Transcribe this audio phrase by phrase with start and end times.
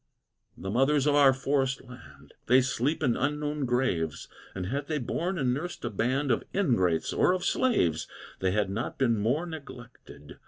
[0.57, 2.33] The Mothers of our Forest Land!
[2.47, 7.13] They sleep in unknown graves: And had they borne and nursed a band Of ingrates,
[7.13, 8.07] or of slaves,
[8.39, 10.39] They had not been more neglected!